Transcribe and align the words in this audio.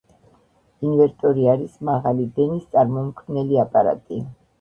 ინვერტორი 0.91 1.43
არის 1.51 1.75
მაღალი 1.89 2.25
დენის 2.39 2.65
წარმომქმნელი 2.77 3.61
აპარატი. 3.65 4.19